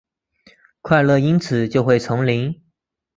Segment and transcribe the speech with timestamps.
[0.81, 2.59] 快乐因此就会重临？